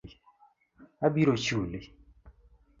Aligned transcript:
Abiro 1.05 1.35
chuli. 1.45 1.79